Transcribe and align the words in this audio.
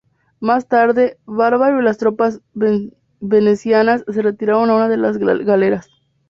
Más 0.39 0.67
tarde, 0.67 1.19
Barbaro 1.27 1.79
y 1.79 1.83
las 1.83 1.99
tropas 1.99 2.41
venecianas 3.19 4.03
se 4.11 4.21
retiraron 4.23 4.71
a 4.71 4.75
una 4.75 4.89
de 4.89 4.97
las 4.97 5.19
galeras. 5.19 5.91